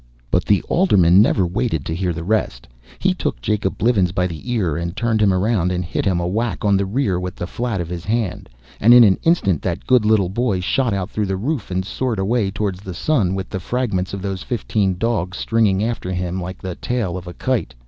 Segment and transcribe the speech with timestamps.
[0.31, 2.67] But the alderman never waited to hear the rest.
[2.97, 6.25] He took Jacob Blivens by the ear and turned him around, and hit him a
[6.25, 9.85] whack in the rear with the flat of his hand; and in an instant that
[9.85, 13.49] good little boy shot out through the roof and soared away toward the sun, with
[13.49, 17.75] the fragments of those fifteen dogs stringing after him like the tail of a kite.